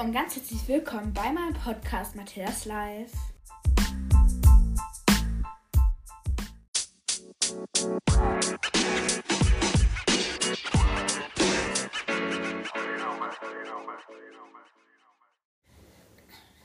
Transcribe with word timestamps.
Und 0.00 0.12
ganz 0.12 0.34
herzlich 0.34 0.66
willkommen 0.66 1.12
bei 1.12 1.30
meinem 1.30 1.54
Podcast 1.54 2.16
Mathildas 2.16 2.64
Live. 2.64 3.12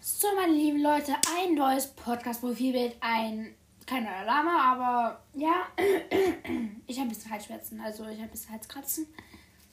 So, 0.01 0.27
meine 0.35 0.53
lieben 0.53 0.81
Leute, 0.81 1.13
ein 1.37 1.53
neues 1.53 1.87
Podcast-Profilbild, 1.87 2.95
ein 3.01 3.53
kein 3.85 4.05
neuer 4.05 4.25
Lama, 4.25 4.71
aber 4.71 5.23
ja, 5.35 5.67
ich 6.87 6.97
habe 6.97 7.07
ein 7.07 7.09
bisschen 7.09 7.31
Halsschmerzen, 7.31 7.79
also 7.79 8.03
ich 8.05 8.17
habe 8.17 8.23
ein 8.23 8.31
bisschen 8.31 8.53
Halskratzen. 8.53 9.07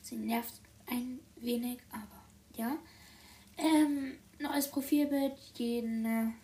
Sie 0.03 0.17
nervt 0.17 0.61
ein 0.87 1.21
wenig, 1.37 1.79
aber 1.91 2.23
ja. 2.55 2.77
Ähm, 3.57 4.19
neues 4.39 4.71
Profilbild, 4.71 5.35
jeden. 5.55 6.35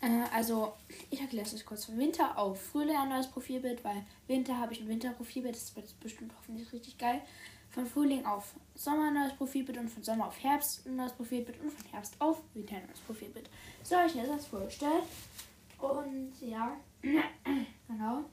Äh, 0.00 0.24
also, 0.32 0.74
ich 1.10 1.20
erkläre 1.20 1.46
es 1.46 1.54
euch 1.54 1.64
kurz. 1.64 1.84
Von 1.84 1.98
Winter 1.98 2.36
auf 2.36 2.60
Frühling 2.60 2.96
ein 2.96 3.08
neues 3.08 3.28
Profilbild, 3.28 3.84
weil 3.84 4.04
Winter 4.26 4.58
habe 4.58 4.72
ich 4.72 4.80
ein 4.80 4.88
Winterprofilbild, 4.88 5.54
das 5.54 5.74
wird 5.76 5.98
bestimmt 6.00 6.32
hoffentlich 6.38 6.72
richtig 6.72 6.98
geil. 6.98 7.20
Von 7.70 7.86
Frühling 7.86 8.26
auf 8.26 8.54
Sommer 8.74 9.08
ein 9.08 9.14
neues 9.14 9.34
Profilbild 9.34 9.78
und 9.78 9.88
von 9.88 10.02
Sommer 10.02 10.26
auf 10.26 10.42
Herbst 10.42 10.86
ein 10.86 10.96
neues 10.96 11.12
Profilbild 11.12 11.58
und 11.60 11.70
von 11.70 11.90
Herbst 11.90 12.14
auf 12.18 12.42
Winter 12.52 12.76
ein 12.76 12.86
neues 12.86 13.00
Profilbild. 13.00 13.48
So 13.82 13.96
habe 13.96 14.08
ich 14.08 14.14
mir 14.14 14.26
das 14.26 14.46
vorgestellt. 14.46 15.04
Und 15.78 16.32
ja, 16.40 16.76
genau. 17.88 18.24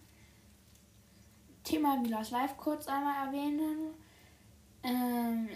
Thema 1.63 1.97
Milas 1.97 2.31
Live 2.31 2.57
kurz 2.57 2.87
einmal 2.87 3.27
erwähnen. 3.27 3.93
Ähm, 4.83 5.49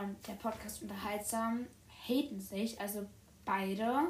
und 0.00 0.16
der 0.26 0.34
Podcast 0.34 0.82
unterhaltsam 0.82 1.66
haten 2.06 2.40
sich, 2.40 2.80
also 2.80 3.06
beide 3.44 4.08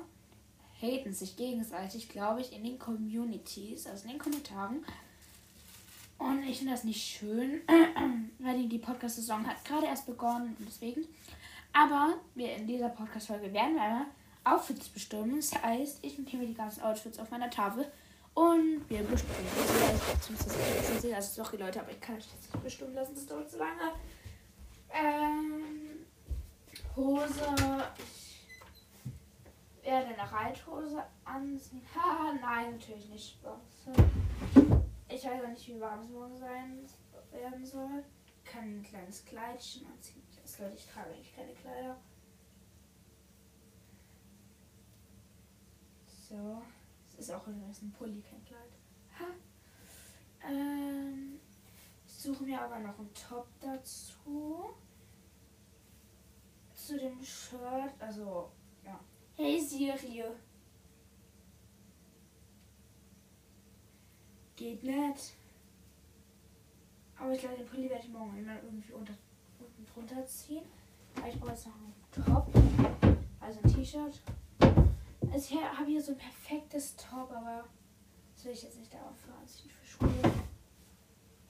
haten 0.80 1.12
sich 1.12 1.36
gegenseitig, 1.36 2.08
glaube 2.08 2.40
ich, 2.40 2.52
in 2.52 2.64
den 2.64 2.78
Communities, 2.78 3.86
also 3.86 4.04
in 4.04 4.12
den 4.12 4.18
Kommentaren. 4.18 4.84
Und 6.18 6.42
ich 6.44 6.58
finde 6.58 6.72
das 6.72 6.84
nicht 6.84 7.02
schön, 7.02 7.60
weil 8.38 8.66
die, 8.68 8.78
Podcast-Saison 8.78 9.46
hat 9.46 9.64
gerade 9.64 9.86
erst 9.86 10.06
begonnen 10.06 10.56
und 10.58 10.66
deswegen. 10.66 11.06
Aber 11.72 12.14
wir 12.34 12.54
in 12.56 12.66
dieser 12.66 12.88
Podcast-Folge 12.88 13.52
werden 13.52 13.74
wir 13.74 14.06
Outfits 14.44 14.88
bestimmen. 14.88 15.36
Das 15.36 15.54
heißt, 15.60 15.98
ich 16.02 16.18
notiere 16.18 16.46
die 16.46 16.54
ganzen 16.54 16.82
Outfits 16.82 17.18
auf 17.18 17.30
meiner 17.30 17.50
Tafel 17.50 17.90
und 18.34 18.88
wir 18.88 19.02
bestimmen. 19.02 19.34
Also, 20.92 21.14
also 21.14 21.42
sorry 21.42 21.56
Leute, 21.56 21.80
aber 21.80 21.90
ich 21.90 22.00
kann 22.00 22.16
euch 22.16 22.26
jetzt 22.32 22.52
nicht 22.52 22.64
bestimmen 22.64 22.94
lassen, 22.94 23.14
das 23.14 23.26
dauert 23.26 23.50
zu 23.50 23.58
lange. 23.58 23.92
Ähm, 24.94 26.06
Hose. 26.94 27.54
Ich 29.82 29.90
werde 29.90 30.06
eine 30.08 30.32
Reithose 30.32 31.04
anziehen. 31.24 31.82
Haha, 31.94 32.32
nein, 32.40 32.72
natürlich 32.72 33.08
nicht. 33.08 33.38
Ich 35.08 35.24
weiß 35.24 35.44
auch 35.44 35.48
nicht, 35.48 35.68
wie 35.68 35.80
warm 35.80 36.00
es 36.00 36.08
morgen 36.08 36.38
sein 36.38 36.78
werden 37.32 37.66
soll. 37.66 38.04
Kann 38.44 38.78
ein 38.78 38.82
kleines 38.82 39.24
Kleidchen 39.24 39.86
anziehen. 39.86 40.22
Das 40.42 40.58
Leute, 40.58 40.76
ich 40.76 40.86
trage 40.86 41.10
eigentlich 41.10 41.34
keine 41.34 41.52
Kleider. 41.54 41.96
So. 46.28 46.62
Es 47.08 47.18
ist 47.26 47.30
auch 47.30 47.46
ein, 47.46 47.92
Pulli, 47.96 48.22
kein 48.22 48.44
Kleid. 48.44 48.70
Ha. 49.18 49.24
Ich 50.46 50.83
suche 52.24 52.44
mir 52.44 52.60
aber 52.60 52.78
noch 52.78 52.98
einen 52.98 53.12
Top 53.12 53.46
dazu. 53.60 54.70
Zu 56.74 56.98
dem 56.98 57.22
Shirt. 57.22 57.94
Also, 57.98 58.50
ja. 58.84 58.98
Hey 59.34 59.60
Siri. 59.60 60.24
Geht 64.56 64.82
nicht. 64.82 65.34
Aber 67.18 67.32
ich 67.32 67.40
glaube, 67.40 67.56
den 67.56 67.66
Pulli 67.66 67.90
werde 67.90 68.04
ich 68.04 68.10
morgen 68.10 68.36
immer 68.38 68.56
irgendwie 68.62 68.92
unter, 68.92 69.14
unten 69.58 69.86
drunter 69.86 70.26
ziehen. 70.26 70.64
Aber 71.16 71.28
ich 71.28 71.38
brauche 71.38 71.50
jetzt 71.50 71.66
noch 71.66 71.74
einen 71.74 72.26
Top. 72.26 72.48
Also 73.40 73.60
ein 73.60 73.72
T-Shirt. 73.74 74.20
Also 75.30 75.54
ich 75.54 75.62
habe 75.62 75.86
hier 75.86 76.02
so 76.02 76.12
ein 76.12 76.18
perfektes 76.18 76.96
Top, 76.96 77.30
aber 77.30 77.64
das 78.34 78.44
will 78.44 78.52
ich 78.52 78.62
jetzt 78.62 78.78
nicht 78.78 78.92
dafür 78.92 79.34
anziehen 79.40 79.70
für 79.70 79.86
Schule. 79.86 80.32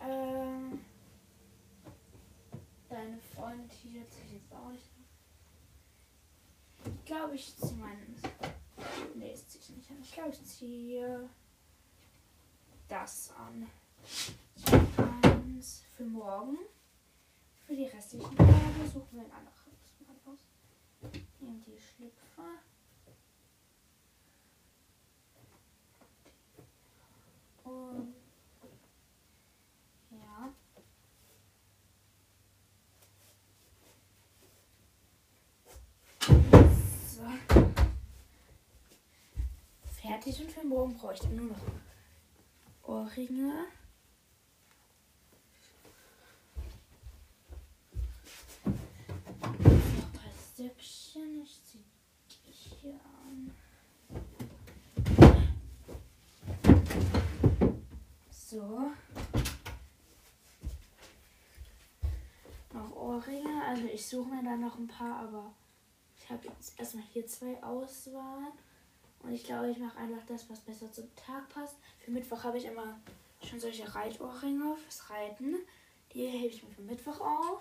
Ähm, 0.07 0.85
deine 2.89 3.19
Freundin 3.35 3.69
T-Shirt 3.69 4.13
ziehe 4.13 4.27
ich 4.27 4.33
jetzt 4.35 4.53
auch 4.53 4.71
nicht. 4.71 4.91
Ich 6.87 7.05
glaube, 7.07 7.35
ich 7.35 7.57
ziehe 7.57 7.77
meinen. 7.77 8.17
Nee, 9.15 9.31
das 9.33 9.49
ziehe 9.49 9.63
ich 9.63 9.71
nicht 9.71 9.91
an. 9.91 9.97
Ich 10.03 10.13
glaube, 10.13 10.31
ich 10.31 10.45
ziehe 10.45 11.29
das 12.89 13.33
an. 13.33 13.67
Eins 15.33 15.83
für 15.97 16.05
morgen. 16.05 16.59
Für 17.67 17.75
die 17.75 17.87
restlichen 17.87 18.37
Tage 18.37 18.89
suchen 18.93 19.09
wir 19.13 19.23
ein 19.23 19.33
anderes. 19.33 19.55
Nehmen 21.41 21.63
die 21.67 21.79
Schlüpfer. 21.79 22.61
Und 27.65 28.15
ja. 30.11 30.53
So. 37.07 37.23
Fertig 40.25 40.41
und 40.41 40.53
für 40.53 40.65
morgen 40.67 40.97
bräuchte 40.97 41.27
ich 41.27 41.33
nur 41.35 41.49
noch 41.49 41.59
Ohrringe. 42.85 43.67
Noch 48.65 49.45
ein 49.45 50.13
paar 50.15 50.33
Söckchen. 50.57 51.43
Ich 51.43 51.63
ziehe 51.65 51.85
die 52.31 52.53
hier 52.53 52.99
an. 53.23 53.55
So. 58.31 58.93
Noch 62.73 62.97
Ohrringe. 62.97 63.63
Also 63.67 63.85
ich 63.89 64.09
suche 64.09 64.31
mir 64.31 64.43
da 64.43 64.57
noch 64.57 64.79
ein 64.79 64.89
paar, 64.89 65.19
aber 65.19 65.53
ich 66.17 66.31
habe 66.31 66.49
jetzt 66.49 66.81
erstmal 66.81 67.05
hier 67.13 67.27
zwei 67.27 67.63
Auswahlen. 67.63 68.53
Und 69.25 69.33
ich 69.33 69.45
glaube, 69.45 69.71
ich 69.71 69.79
mache 69.79 69.97
einfach 69.99 70.25
das, 70.27 70.49
was 70.51 70.61
besser 70.61 70.93
zum 70.93 71.09
Tag 71.17 71.49
passt. 71.49 71.77
Für 72.05 72.11
Mittwoch 72.11 72.45
habe 72.45 72.59
ich 72.59 72.67
immer 72.67 72.99
schon 73.43 73.59
solche 73.59 73.95
Reitohrringe 73.95 74.77
fürs 74.77 75.11
Reiten. 75.11 75.57
Die 76.13 76.27
hebe 76.27 76.49
ich 76.49 76.63
mir 76.63 76.71
für 76.71 76.83
Mittwoch 76.83 77.21
auf. 77.21 77.61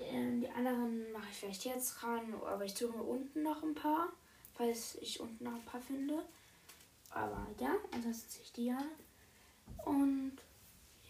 Ähm, 0.00 0.40
die 0.40 0.50
anderen 0.50 1.10
mache 1.12 1.28
ich 1.30 1.38
vielleicht 1.38 1.64
jetzt 1.64 2.02
ran, 2.02 2.34
aber 2.46 2.64
ich 2.64 2.74
suche 2.74 2.96
mir 2.96 3.02
unten 3.02 3.42
noch 3.42 3.62
ein 3.62 3.74
paar, 3.74 4.08
falls 4.54 4.96
ich 4.96 5.20
unten 5.20 5.44
noch 5.44 5.54
ein 5.54 5.64
paar 5.64 5.80
finde. 5.80 6.22
Aber 7.10 7.46
ja, 7.58 7.74
ansonsten 7.92 8.30
ziehe 8.30 8.44
ich 8.44 8.52
die 8.52 8.70
an. 8.70 8.88
Und 9.86 10.36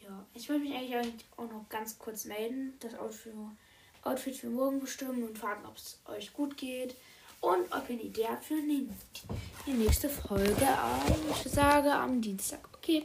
ja, 0.02 0.24
ich 0.34 0.48
wollte 0.48 0.62
mich 0.62 0.74
eigentlich 0.74 1.24
auch 1.36 1.50
noch 1.50 1.68
ganz 1.68 1.98
kurz 1.98 2.26
melden, 2.26 2.74
das 2.80 2.94
Outfit 2.94 3.32
für, 3.32 4.08
Outfit 4.08 4.36
für 4.36 4.50
morgen 4.50 4.80
bestimmen 4.80 5.24
und 5.24 5.38
fragen, 5.38 5.66
ob 5.66 5.76
es 5.76 5.98
euch 6.06 6.32
gut 6.32 6.56
geht 6.56 6.96
und 7.42 7.72
ob 7.72 7.88
ihr 7.88 7.96
eine 7.96 8.02
Idee 8.02 8.26
habt 8.28 8.44
für 8.44 8.54
die, 8.54 9.72
nächste 9.72 10.08
Folge 10.08 10.66
am, 10.66 11.00
ich 11.30 11.52
sage 11.52 11.92
am 11.92 12.20
Dienstag. 12.20 12.60
Okay, 12.74 13.04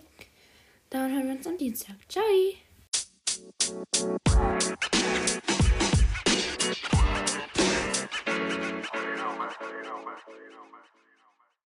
dann 0.90 1.12
hören 1.12 1.28
wir 1.28 1.36
uns 1.36 1.48
am 1.48 1.58
Dienstag. 1.58 1.96
Ciao! 2.08 2.24